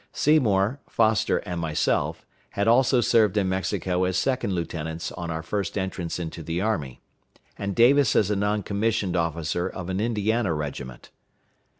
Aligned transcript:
Seymour, 0.13 0.79
Foster, 0.89 1.37
and 1.45 1.61
myself 1.61 2.25
had 2.53 2.67
also 2.67 3.01
served 3.01 3.37
in 3.37 3.47
Mexico 3.47 4.05
as 4.05 4.17
second 4.17 4.51
lieutenants 4.53 5.11
on 5.11 5.29
our 5.29 5.43
first 5.43 5.77
entrance 5.77 6.17
into 6.17 6.41
the 6.41 6.59
army, 6.59 7.01
and 7.55 7.75
Davis 7.75 8.15
as 8.15 8.31
a 8.31 8.35
non 8.35 8.63
commissioned 8.63 9.15
officer 9.15 9.69
of 9.69 9.89
an 9.91 9.99
Indiana 9.99 10.55
regiment. 10.55 11.11